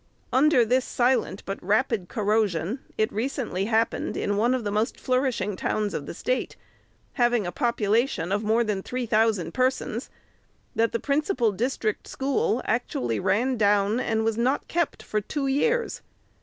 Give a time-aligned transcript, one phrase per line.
[0.33, 5.55] Under this silent, but rapid corrosion, it recently happened, in one of the most flourishing
[5.55, 6.55] towns of the State,
[7.13, 10.09] having a population of more than three thousand persons,
[10.75, 16.01] that the principal district school actually ran down and was not kept for two years.